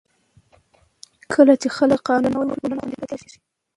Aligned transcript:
کله 1.33 1.53
چې 1.61 1.67
خلک 1.77 1.99
د 2.03 2.05
قانون 2.09 2.45
درناوی 2.47 2.55
وکړي، 2.55 2.59
ټولنه 2.59 2.79
خوندي 2.79 2.95
پاتې 3.01 3.23
کېږي. 3.29 3.39